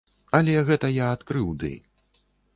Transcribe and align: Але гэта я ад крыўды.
Але 0.37 0.55
гэта 0.69 0.89
я 0.95 1.11
ад 1.19 1.27
крыўды. 1.33 1.71